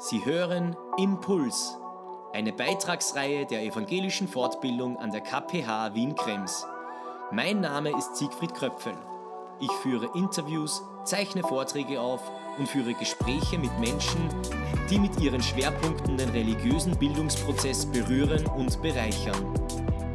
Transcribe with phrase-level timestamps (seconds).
[0.00, 1.76] Sie hören Impuls,
[2.32, 6.64] eine Beitragsreihe der evangelischen Fortbildung an der KPH Wien-Krems.
[7.32, 8.92] Mein Name ist Siegfried Kröpfel.
[9.58, 12.22] Ich führe Interviews, zeichne Vorträge auf
[12.58, 14.28] und führe Gespräche mit Menschen,
[14.88, 19.52] die mit ihren Schwerpunkten den religiösen Bildungsprozess berühren und bereichern.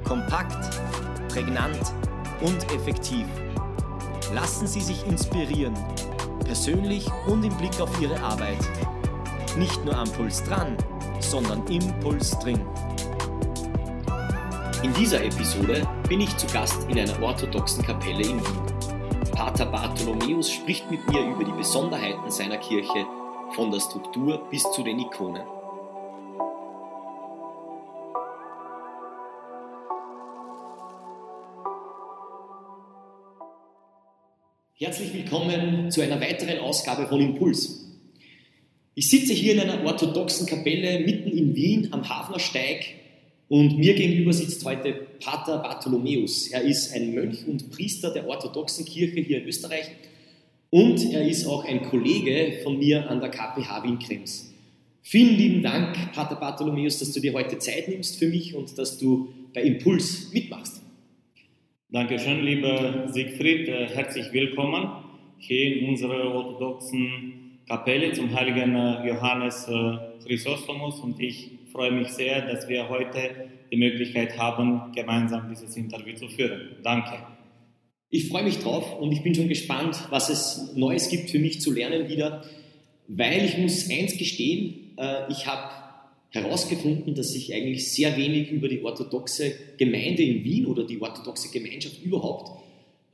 [0.05, 0.79] Kompakt,
[1.27, 1.93] prägnant
[2.39, 3.27] und effektiv.
[4.33, 5.73] Lassen Sie sich inspirieren,
[6.45, 8.65] persönlich und im Blick auf Ihre Arbeit.
[9.57, 10.75] Nicht nur am Puls dran,
[11.19, 12.59] sondern im Puls drin.
[14.81, 19.31] In dieser Episode bin ich zu Gast in einer orthodoxen Kapelle in Wien.
[19.31, 23.05] Pater Bartholomäus spricht mit mir über die Besonderheiten seiner Kirche,
[23.51, 25.43] von der Struktur bis zu den Ikonen.
[34.73, 37.82] Herzlich willkommen zu einer weiteren Ausgabe von Impuls.
[38.95, 42.85] Ich sitze hier in einer orthodoxen Kapelle mitten in Wien am Hafnersteig
[43.47, 46.49] und mir gegenüber sitzt heute Pater Bartholomäus.
[46.49, 49.85] Er ist ein Mönch und Priester der orthodoxen Kirche hier in Österreich
[50.69, 54.53] und er ist auch ein Kollege von mir an der KPH Wien-Krems.
[55.01, 58.99] Vielen lieben Dank, Pater Bartholomäus, dass du dir heute Zeit nimmst für mich und dass
[58.99, 60.83] du bei Impuls mitmachst.
[61.89, 63.67] Dankeschön, lieber Siegfried.
[63.69, 64.87] Äh, herzlich willkommen
[65.39, 72.09] hier in unserer orthodoxen Kapelle zum heiligen äh, Johannes äh, Chrysostomus und ich freue mich
[72.09, 76.75] sehr, dass wir heute die Möglichkeit haben, gemeinsam dieses Interview zu führen.
[76.83, 77.13] Danke.
[78.09, 81.61] Ich freue mich drauf und ich bin schon gespannt, was es Neues gibt für mich
[81.61, 82.43] zu lernen wieder,
[83.07, 85.71] weil ich muss eins gestehen, äh, ich habe
[86.29, 91.51] herausgefunden, dass ich eigentlich sehr wenig über die orthodoxe Gemeinde in Wien oder die orthodoxe
[91.51, 92.63] Gemeinschaft überhaupt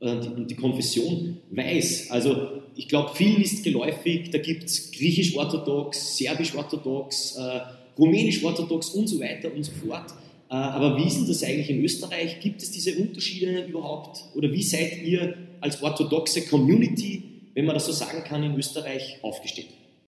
[0.00, 2.10] und die Konfession weiß.
[2.10, 7.60] Also ich glaube, vielen ist geläufig, da gibt es griechisch-orthodox, serbisch-orthodox, äh,
[7.98, 10.10] rumänisch-orthodox und so weiter und so fort.
[10.50, 12.40] Äh, aber wie ist denn das eigentlich in Österreich?
[12.40, 14.24] Gibt es diese Unterschiede überhaupt?
[14.34, 17.22] Oder wie seid ihr als orthodoxe Community,
[17.54, 19.68] wenn man das so sagen kann, in Österreich aufgestellt?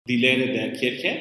[0.06, 1.16] Die Lehre der Kirche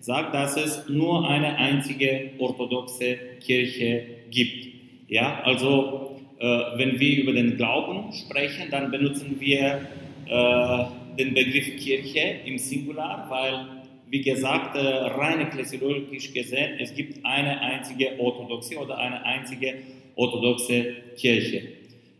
[0.00, 4.68] sagt, dass es nur eine einzige orthodoxe Kirche gibt.
[5.08, 6.09] Ja, also äh,
[6.40, 9.86] wenn wir über den Glauben sprechen, dann benutzen wir
[10.26, 10.84] äh,
[11.18, 17.60] den Begriff Kirche im Singular, weil, wie gesagt, äh, rein ekklesiologisch gesehen, es gibt eine
[17.60, 19.74] einzige orthodoxe oder eine einzige
[20.16, 21.62] orthodoxe Kirche.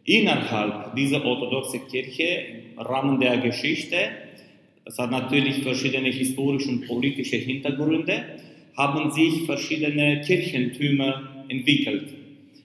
[0.04, 2.44] Innerhalb dieser orthodoxen Kirche,
[2.74, 3.96] im Rahmen der Geschichte,
[4.84, 8.24] das hat natürlich verschiedene historische und politische Hintergründe,
[8.76, 12.19] haben sich verschiedene Kirchentümer entwickelt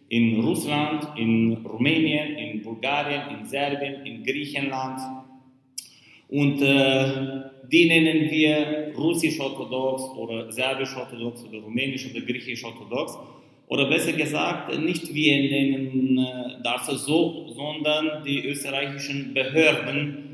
[0.10, 5.00] in Russland, in Rumänien, in Bulgarien, in Serbien, in Griechenland.
[6.30, 13.18] Und äh, die nennen wir russisch-orthodox oder serbisch-orthodox oder rumänisch oder griechisch-orthodox.
[13.68, 20.26] Oder besser gesagt, nicht wir nennen äh, das so, sondern die österreichischen Behörden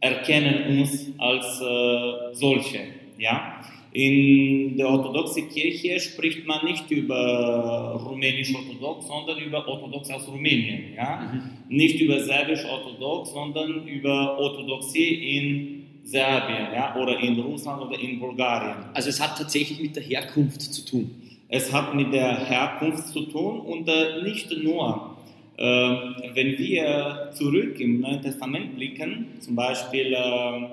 [0.00, 2.80] erkennen uns als äh, solche.
[3.18, 3.60] Ja?
[3.92, 10.94] In der orthodoxen Kirche spricht man nicht über rumänisch-orthodox, sondern über orthodox aus Rumänien.
[10.94, 11.32] Ja?
[11.32, 11.76] Mhm.
[11.76, 16.94] Nicht über serbisch-orthodox, sondern über Orthodoxie in Serbien ja?
[16.94, 18.76] oder in Russland oder in Bulgarien.
[18.94, 21.10] Also es hat tatsächlich mit der Herkunft zu tun.
[21.48, 25.16] Es hat mit der Herkunft zu tun und äh, nicht nur.
[25.56, 30.68] Äh, wenn wir zurück im Neuen Testament blicken, zum Beispiel äh,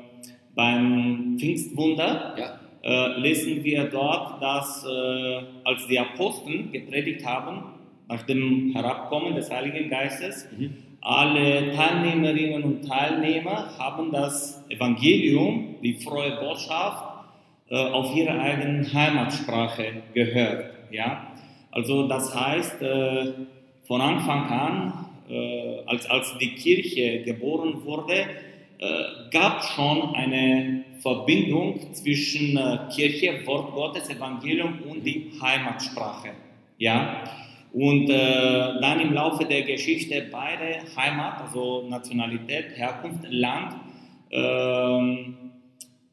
[0.54, 7.74] beim Pfingstwunder, ja äh, lesen wir dort, dass äh, als die Apostel gepredigt haben,
[8.08, 10.74] nach dem Herabkommen des Heiligen Geistes, mhm.
[11.02, 17.04] alle Teilnehmerinnen und Teilnehmer haben das Evangelium, die frohe Botschaft,
[17.70, 20.72] äh, auf ihrer eigenen Heimatsprache gehört.
[20.90, 21.28] Ja?
[21.72, 23.34] Also das heißt, äh,
[23.86, 28.28] von Anfang an, äh, als, als die Kirche geboren wurde,
[29.32, 36.30] gab schon eine Verbindung zwischen äh, Kirche, Wort Gottes, Evangelium und die Heimatsprache.
[36.78, 37.24] Ja?
[37.74, 43.74] Und äh, dann im Laufe der Geschichte beide Heimat, also Nationalität, Herkunft, Land,
[44.30, 45.34] äh,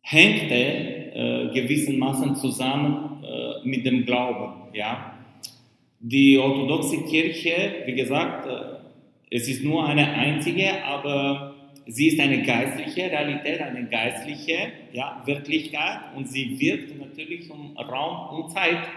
[0.02, 4.74] hängte äh, gewissermaßen zusammen äh, mit dem Glauben.
[4.74, 5.14] Ja?
[6.00, 8.74] Die orthodoxe Kirche, wie gesagt, äh,
[9.30, 11.53] es ist nur eine einzige, aber
[11.86, 14.56] Sie ist eine geistliche Realität, eine geistliche
[14.92, 18.88] ja, Wirklichkeit und sie wirkt natürlich um Raum und Zeit.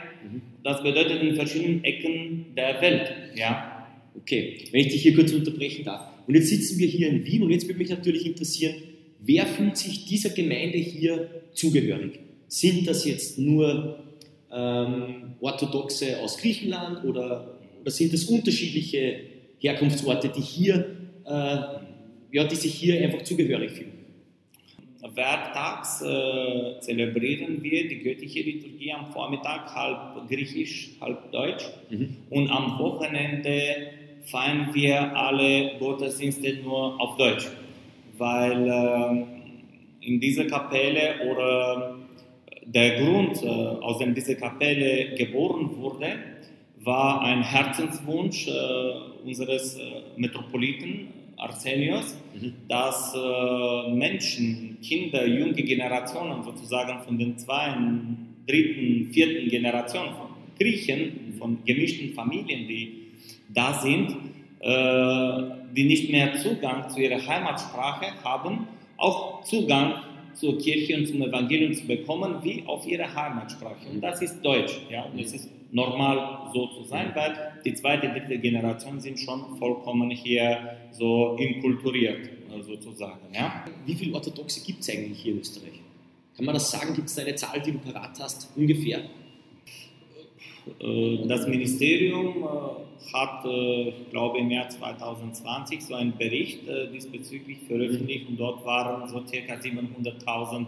[0.63, 3.11] Das bedeutet in verschiedenen Ecken der Welt.
[3.35, 3.87] Ja.
[4.15, 6.07] Okay, wenn ich dich hier kurz unterbrechen darf.
[6.27, 8.75] Und jetzt sitzen wir hier in Wien und jetzt würde mich natürlich interessieren,
[9.19, 12.19] wer fühlt sich dieser Gemeinde hier zugehörig?
[12.47, 13.99] Sind das jetzt nur
[14.51, 19.19] ähm, Orthodoxe aus Griechenland oder, oder sind das unterschiedliche
[19.59, 20.95] Herkunftsorte, die hier,
[21.25, 21.57] äh,
[22.31, 23.97] ja, die sich hier einfach zugehörig fühlen?
[25.17, 31.65] Werktags äh, zelebrieren wir die göttliche Liturgie am Vormittag, halb griechisch, halb deutsch.
[31.89, 32.17] Mhm.
[32.29, 33.51] Und am Wochenende
[34.23, 37.47] feiern wir alle Gottesdienste nur auf Deutsch,
[38.17, 41.97] weil äh, in dieser Kapelle oder
[42.65, 46.07] der Grund, äh, aus dem diese Kapelle geboren wurde,
[46.83, 49.81] war ein Herzenswunsch äh, unseres äh,
[50.15, 51.07] Metropoliten
[51.37, 52.53] Arsenius, mhm.
[52.67, 61.35] dass äh, Menschen, Kinder, junge Generationen sozusagen von den zweiten, dritten, vierten Generationen von Griechen,
[61.37, 63.11] von gemischten Familien, die
[63.53, 64.17] da sind,
[64.59, 68.67] äh, die nicht mehr Zugang zu ihrer Heimatsprache haben,
[68.97, 70.01] auch Zugang
[70.33, 73.89] zur Kirche und zum Evangelium zu bekommen, wie auf ihre Heimatsprache.
[73.91, 74.79] Und das ist Deutsch.
[74.89, 75.03] Ja?
[75.03, 80.09] Und es ist normal so zu sein, weil die zweite, dritte Generation sind schon vollkommen
[80.11, 82.29] hier so inkulturiert,
[82.61, 83.33] sozusagen.
[83.33, 83.65] Ja?
[83.85, 85.81] Wie viele Orthodoxe gibt es eigentlich hier in Österreich?
[86.35, 86.93] Kann man das sagen?
[86.93, 89.03] Gibt es eine Zahl, die du parat hast, ungefähr?
[90.79, 96.61] Äh, das Ministerium äh, hat, äh, ich glaube, im Jahr 2020 so einen Bericht
[96.93, 99.53] diesbezüglich veröffentlicht und dort waren so ca.
[99.53, 100.67] 700.000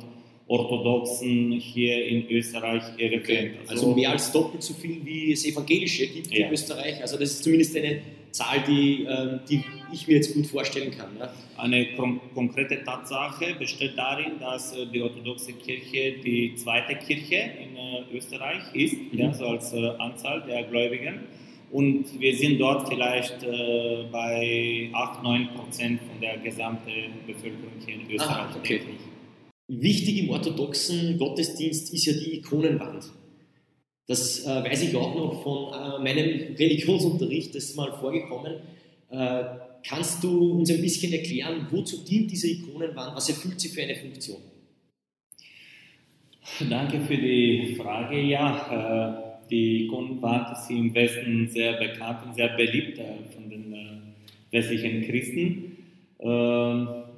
[0.50, 3.60] Orthodoxen hier in Österreich irreführend.
[3.62, 6.48] Also, also, mehr als doppelt so viel, wie es Evangelische gibt ja.
[6.48, 7.00] in Österreich.
[7.02, 8.02] Also das ist zumindest eine
[8.32, 9.64] Zahl, die, ähm, die
[9.94, 11.10] ich mir jetzt gut vorstellen kann.
[11.20, 11.32] Ja.
[11.58, 17.76] Eine kon konkrete Tatsache besteht darin, dass äh, die orthodoxe Kirche die zweite Kirche in
[17.78, 19.20] äh, Österreich ist, mhm.
[19.20, 21.20] ja, so als äh, Anzahl der Gläubigen.
[21.72, 26.92] Und wir sind dort vielleicht äh, bei 8, 9 Prozent von der gesamten
[27.28, 28.36] Bevölkerung hier in Österreich.
[28.36, 28.82] Ah, okay.
[29.70, 33.04] Wichtig im orthodoxen Gottesdienst ist ja die Ikonenwand.
[34.08, 38.56] Das äh, weiß ich auch noch von äh, meinem Religionsunterricht, das ist mal vorgekommen.
[39.12, 39.44] Äh,
[39.88, 43.16] kannst du uns ein bisschen erklären, wozu dient diese Ikonenwand?
[43.16, 44.40] Was erfüllt sie für eine Funktion?
[46.68, 48.20] Danke für die Frage.
[48.22, 53.04] Ja, äh, die Ikonenwand ist im Westen sehr bekannt und sehr beliebt äh,
[53.36, 53.88] von den äh,
[54.50, 55.76] westlichen Christen.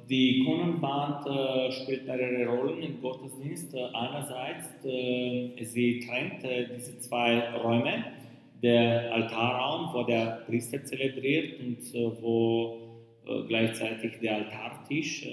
[0.08, 3.74] Die Ikonenwand äh, spielt mehrere Rollen im Gottesdienst.
[3.74, 8.04] Äh, einerseits, äh, sie trennt äh, diese zwei Räume,
[8.62, 12.78] der Altarraum, wo der Priester zelebriert und äh, wo
[13.26, 15.26] äh, gleichzeitig der Altartisch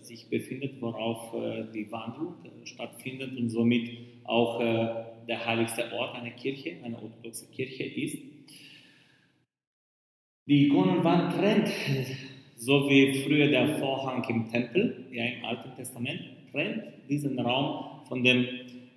[0.00, 1.34] sich befindet, worauf
[1.74, 3.90] die Wandlung stattfindet und somit
[4.24, 8.18] auch der heiligste Ort einer Kirche, einer orthodoxen Kirche ist.
[10.46, 11.68] Die Ikonenwand trennt
[12.56, 16.20] so wie früher der Vorhang im Tempel, ja im Alten Testament,
[16.50, 18.46] trennt diesen Raum von dem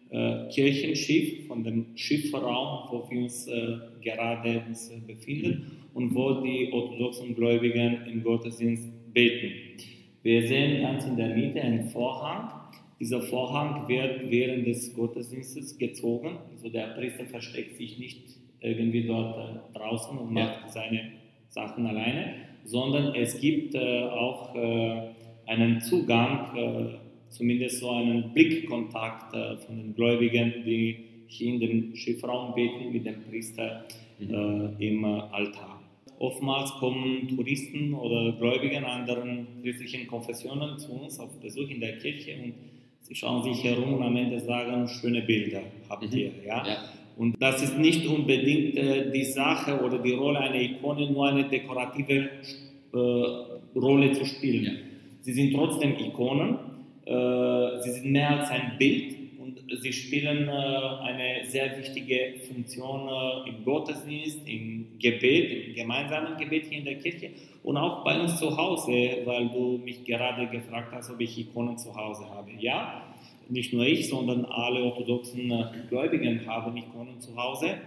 [0.10, 6.42] äh, Kirchenschiff, von dem Schiffraum, wo wir uns äh, gerade uns, äh, befinden und wo
[6.42, 9.52] die orthodoxen Gläubigen im Gottesdienst beten.
[10.24, 12.50] Wir sehen ganz in der Mitte einen Vorhang.
[13.00, 18.22] Dieser Vorhang wird während des Gottesdienstes gezogen, also der Priester versteckt sich nicht
[18.62, 21.12] irgendwie dort äh, draußen und macht seine
[21.50, 22.36] Sachen alleine,
[22.70, 25.02] sondern es gibt äh, auch äh,
[25.48, 29.36] einen Zugang, äh, zumindest so einen Blickkontakt
[29.66, 33.86] von den Gläubigen, die hier in dem Schiffraum beten mit dem Priester
[34.20, 34.76] mhm.
[34.80, 35.82] Im Altar.
[36.18, 42.36] Oftmals kommen Touristen oder Gläubige anderen christlichen Konfessionen zu uns auf Besuch in der Kirche
[42.44, 42.54] und
[43.02, 46.30] sie schauen sich herum und am Ende sagen, schöne Bilder habt ihr.
[46.30, 46.48] Mhm.
[46.48, 46.68] Ja?
[46.68, 46.78] ja.
[47.20, 51.44] Und das ist nicht unbedingt äh, die Sache oder die Rolle einer Ikone, nur eine
[51.44, 52.30] dekorative
[52.94, 52.98] äh,
[53.78, 54.64] Rolle zu spielen.
[54.64, 54.72] Ja.
[55.20, 56.56] Sie sind trotzdem Ikonen,
[57.06, 63.10] äh, sie sind mehr als ein Bild und sie spielen äh, eine sehr wichtige Funktion
[63.10, 67.32] äh, im Gottesdienst, im Gebet, im gemeinsamen Gebet hier in der Kirche
[67.64, 71.78] und auch bei uns zu Hause, weil du mich gerade gefragt hast, ob ich Ikonen
[71.78, 72.52] zu Hause habe.
[72.60, 73.09] Ja,
[73.50, 77.78] nicht nur ich, sondern alle orthodoxen äh, Gläubigen haben Ikonen zu Hause.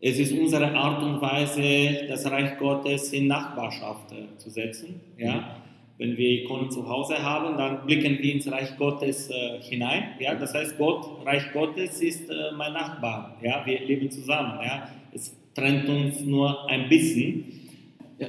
[0.00, 5.00] Es ist unsere Art und Weise, das Reich Gottes in Nachbarschaft äh, zu setzen.
[5.16, 5.62] Ja?
[5.98, 10.10] Wenn wir Ikonen zu Hause haben, dann blicken wir ins Reich Gottes äh, hinein.
[10.20, 10.34] Ja?
[10.34, 13.38] Das heißt, Gott, Reich Gottes ist äh, mein Nachbar.
[13.42, 13.64] Ja?
[13.64, 14.60] Wir leben zusammen.
[14.62, 14.88] Ja?
[15.12, 17.65] Es trennt uns nur ein bisschen.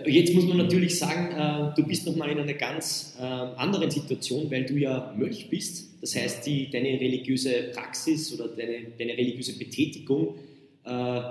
[0.05, 4.51] Jetzt muss man natürlich sagen, äh, du bist nochmal in einer ganz äh, anderen Situation,
[4.51, 6.01] weil du ja Mönch bist.
[6.01, 10.35] Das heißt, die, deine religiöse Praxis oder deine, deine religiöse Betätigung,
[10.83, 11.21] äh,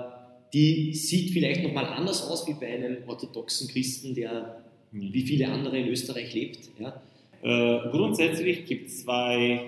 [0.53, 5.13] die sieht vielleicht nochmal anders aus wie bei einem orthodoxen Christen, der mhm.
[5.13, 6.69] wie viele andere in Österreich lebt.
[6.79, 6.99] Ja.
[7.43, 9.61] Äh, grundsätzlich gibt es zwei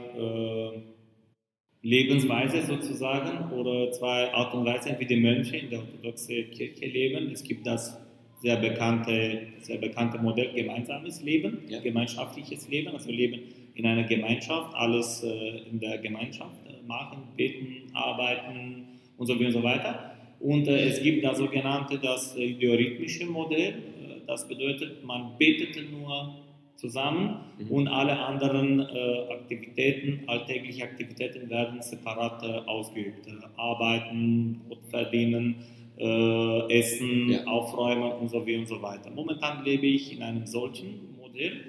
[1.81, 7.31] Lebensweise sozusagen oder zwei Art und Weisen, wie die Mönche in der orthodoxen Kirche leben.
[7.31, 7.95] Es gibt das
[8.41, 11.79] sehr bekannte, sehr bekannte Modell gemeinsames Leben, ja.
[11.79, 13.39] gemeinschaftliches Leben, also Leben
[13.75, 18.85] in einer Gemeinschaft, alles äh, in der Gemeinschaft äh, machen, beten, arbeiten
[19.17, 20.15] und so, und so weiter.
[20.39, 26.35] Und äh, es gibt das sogenannte, das ideorhythmische Modell, äh, das bedeutet, man betet nur
[26.79, 27.71] zusammen mhm.
[27.71, 33.27] und alle anderen äh, Aktivitäten, alltägliche Aktivitäten werden separat äh, ausgeübt.
[33.57, 35.55] Arbeiten, Brot verdienen,
[35.99, 37.43] äh, Essen, ja.
[37.45, 39.11] Aufräumen und so und so weiter.
[39.11, 41.61] Momentan lebe ich in einem solchen Modell.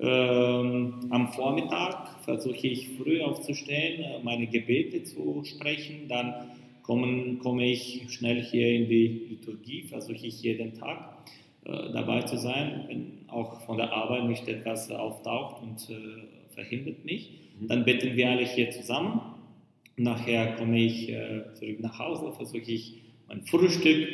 [0.00, 6.34] Ähm, am Vormittag versuche ich früh aufzustehen, äh, meine Gebete zu sprechen, dann
[6.82, 11.16] kommen, komme ich schnell hier in die Liturgie, versuche ich jeden Tag
[11.64, 17.04] äh, dabei zu sein, wenn auch von der Arbeit nicht etwas auftaucht und äh, verhindert
[17.04, 17.30] mich.
[17.60, 17.68] Mhm.
[17.68, 19.20] Dann beten wir alle hier zusammen.
[19.96, 24.08] Nachher komme ich äh, zurück nach Hause, versuche ich mein Frühstück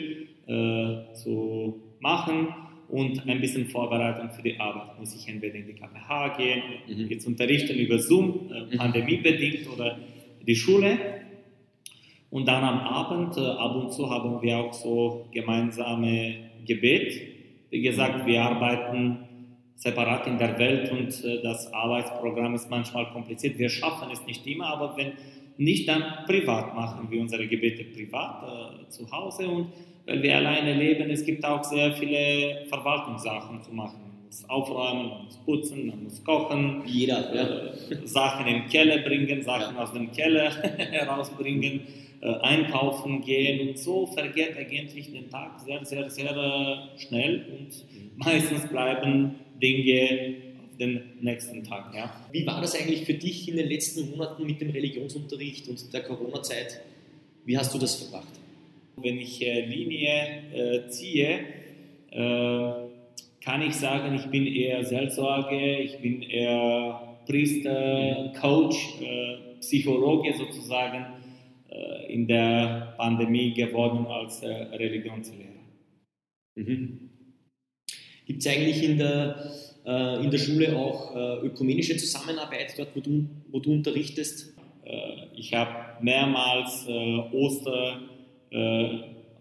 [0.47, 2.49] äh, zu machen
[2.89, 4.99] und ein bisschen Vorbereitung für die Arbeit.
[4.99, 7.09] Muss ich entweder in die KPH gehen, mhm.
[7.09, 8.79] jetzt unterrichten über Zoom, äh, mhm.
[8.79, 9.99] pandemiebedingt oder
[10.47, 10.99] die Schule.
[12.31, 16.37] Und dann am Abend, äh, ab und zu haben wir auch so gemeinsame
[16.67, 17.21] Gebet.
[17.71, 19.19] Wie gesagt, wir arbeiten
[19.77, 23.59] separat in der Welt und äh, das Arbeitsprogramm ist manchmal kompliziert.
[23.59, 25.13] Wir schaffen es nicht immer, aber wenn
[25.61, 29.67] nicht, dann privat machen wir unsere Gebete privat äh, zu Hause und
[30.07, 34.01] weil wir alleine leben, es gibt auch sehr viele Verwaltungssachen zu machen.
[34.01, 37.97] Man muss aufräumen, man muss putzen, man muss kochen, jeder ja.
[37.97, 39.83] äh, Sachen im Keller bringen, Sachen ja.
[39.83, 41.83] aus dem Keller herausbringen,
[42.23, 47.69] äh, einkaufen gehen und so vergeht eigentlich den Tag sehr, sehr, sehr äh, schnell und
[47.69, 48.11] mhm.
[48.17, 50.50] meistens bleiben Dinge
[50.81, 51.95] den nächsten Tag.
[51.95, 52.13] Ja.
[52.33, 56.03] Wie war das eigentlich für dich in den letzten Monaten mit dem Religionsunterricht und der
[56.03, 56.81] Corona-Zeit?
[57.45, 58.33] Wie hast du das verbracht?
[58.97, 61.41] Wenn ich äh, Linie äh, ziehe,
[62.11, 62.73] äh,
[63.43, 71.07] kann ich sagen, ich bin eher Seelsorge, ich bin eher Priester, Coach, äh, Psychologe sozusagen
[71.71, 75.51] äh, in der Pandemie geworden als Religionslehrer.
[76.57, 77.11] Mhm.
[78.27, 79.51] Gibt es eigentlich in der
[79.85, 84.55] äh, in der Schule auch äh, ökumenische Zusammenarbeit dort, wo du, wo du unterrichtest?
[84.85, 86.87] Äh, ich habe mehrmals
[87.33, 88.01] Oster,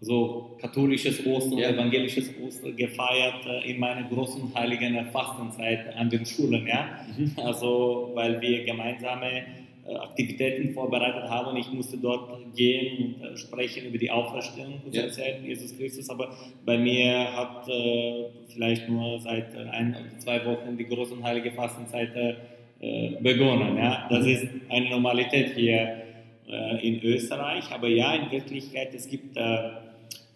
[0.00, 1.70] also katholisches Ostern, ja.
[1.70, 6.66] evangelisches Ostern gefeiert in meiner großen heiligen Fastenzeit an den Schulen.
[6.66, 7.04] Ja?
[7.16, 7.32] Mhm.
[7.36, 9.42] Also, weil wir gemeinsame äh,
[9.88, 14.94] Aktivitäten vorbereitet haben und ich musste dort gehen und äh, sprechen über die Auferstehung und
[14.94, 15.02] ja.
[15.02, 16.08] erzählen Jesus Christus.
[16.10, 16.30] Aber
[16.64, 21.24] bei mir hat äh, vielleicht nur seit äh, ein oder zwei Wochen die große und
[21.24, 23.76] heilige Fastenzeit äh, begonnen.
[23.76, 24.06] Ja?
[24.08, 26.02] Das ist eine Normalität hier
[26.48, 27.64] äh, in Österreich.
[27.72, 29.36] Aber ja, in Wirklichkeit, es gibt,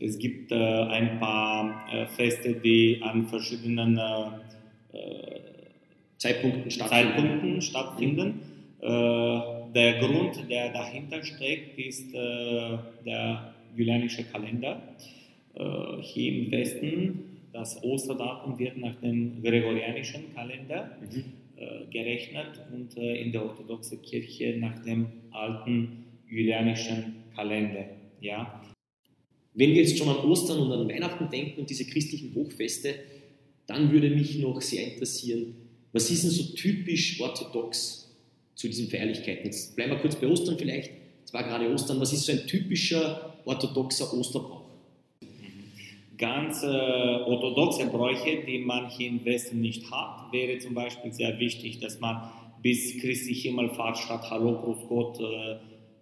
[0.00, 3.98] es gibt ein paar Feste, die an verschiedenen
[6.18, 7.14] Zeitpunkten stattfinden.
[7.14, 8.53] Zeitpunkten stattfinden.
[8.84, 12.76] Äh, der Grund, der dahinter steckt, ist äh,
[13.06, 14.82] der julianische Kalender.
[15.54, 21.24] Äh, hier im Westen, das Osterdatum wird nach dem gregorianischen Kalender mhm.
[21.90, 27.86] gerechnet und in der orthodoxen Kirche nach dem alten julianischen Kalender.
[28.20, 28.60] Ja.
[29.54, 32.96] Wenn wir jetzt schon an Ostern und an Weihnachten denken und diese christlichen Hochfeste,
[33.68, 35.54] dann würde mich noch sehr interessieren,
[35.92, 38.03] was ist denn so typisch orthodox
[38.54, 39.46] zu diesen Feierlichkeiten.
[39.46, 40.90] Jetzt bleiben wir kurz bei Ostern vielleicht.
[41.24, 42.00] Es war gerade Ostern.
[42.00, 44.62] Was ist so ein typischer orthodoxer Osterbrauch?
[46.16, 51.38] Ganz äh, orthodoxe Bräuche, die man hier im Westen nicht hat, wäre zum Beispiel sehr
[51.40, 52.30] wichtig, dass man
[52.62, 55.56] bis Christi Himmelfahrt statt Hallo, Gruß Gott äh,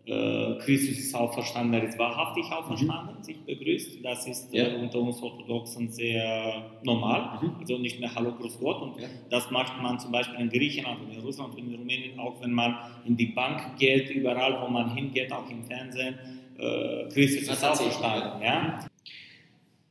[0.04, 3.22] äh, Christus ist auferstanden, er ist wahrhaftig auferstanden, mhm.
[3.22, 4.04] sich begrüßt.
[4.04, 4.66] Das ist ja.
[4.66, 7.56] äh, unter uns Orthodoxen sehr normal, mhm.
[7.60, 8.82] also nicht mehr Hallo, Grüß Gott.
[8.82, 9.06] Und ja.
[9.30, 12.52] das macht man zum Beispiel in Griechenland und in Russland und in Rumänien, auch wenn
[12.52, 16.16] man in die Bank geht, überall, wo man hingeht, auch im Fernsehen.
[16.58, 18.42] Äh, Christus ist auferstanden.
[18.42, 18.84] Ja?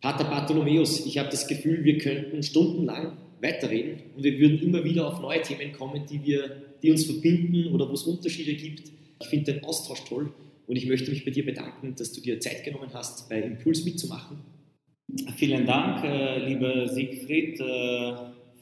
[0.02, 5.08] Pater Bartholomäus, ich habe das Gefühl, wir könnten stundenlang weiterreden und wir würden immer wieder
[5.08, 8.92] auf neue Themen kommen, die, wir, die uns verbinden oder wo es Unterschiede gibt.
[9.22, 10.34] Ich finde den Austausch toll
[10.68, 13.86] und ich möchte mich bei dir bedanken, dass du dir Zeit genommen hast, bei Impuls
[13.86, 14.38] mitzumachen.
[15.36, 18.16] Vielen Dank, äh, lieber Siegfried, äh,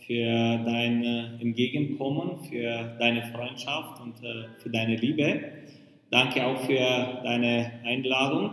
[0.08, 1.04] für dein
[1.40, 5.42] Entgegenkommen, für deine Freundschaft und äh, für deine Liebe.
[6.10, 8.52] Danke auch für deine Einladung.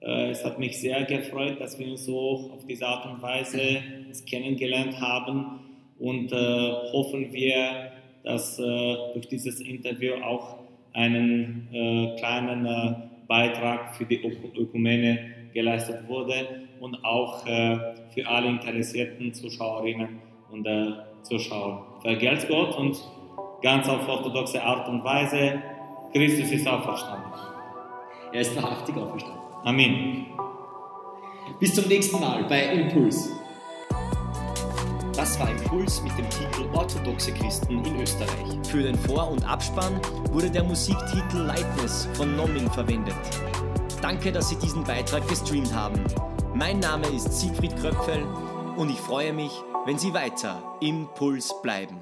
[0.00, 3.82] Es hat mich sehr gefreut, dass wir uns so auf diese Art und Weise
[4.26, 5.60] kennengelernt haben
[5.98, 7.92] und hoffen wir,
[8.24, 10.57] dass durch dieses Interview auch
[10.92, 12.94] einen äh, kleinen äh,
[13.26, 14.22] Beitrag für die
[14.56, 15.18] Ökumene
[15.52, 17.78] geleistet wurde und auch äh,
[18.14, 20.92] für alle interessierten Zuschauerinnen und äh,
[21.22, 22.00] Zuschauer.
[22.02, 22.96] Vergelt's Gott und
[23.62, 25.62] ganz auf orthodoxe Art und Weise,
[26.12, 27.32] Christus ist auferstanden.
[28.32, 29.40] Er ist wahrhaftig auferstanden.
[29.64, 30.26] Amen.
[31.60, 33.32] Bis zum nächsten Mal bei Impuls.
[35.18, 38.68] Das war Impuls mit dem Titel Orthodoxe Christen in Österreich.
[38.68, 43.16] Für den Vor- und Abspann wurde der Musiktitel Lightness von Nomming verwendet.
[44.00, 46.00] Danke, dass Sie diesen Beitrag gestreamt haben.
[46.54, 48.22] Mein Name ist Siegfried Kröpfel
[48.76, 49.50] und ich freue mich,
[49.86, 51.98] wenn Sie weiter im Puls bleiben.